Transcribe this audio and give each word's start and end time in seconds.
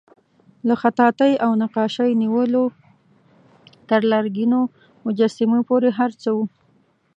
له 0.67 0.73
خطاطۍ 0.81 1.33
او 1.45 1.51
نقاشۍ 1.61 2.11
نیولې 2.21 2.65
تر 3.89 4.01
لرګینو 4.11 4.59
مجسمو 5.05 5.59
پورې 5.69 5.89
هر 5.97 6.11
څه 6.21 6.29
وو. 6.35 6.45